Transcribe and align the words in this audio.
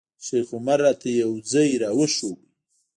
شیخ 0.25 0.47
عمر 0.57 0.79
راته 0.85 1.09
یو 1.21 1.31
ځای 1.51 1.71
راوښود. 1.81 2.39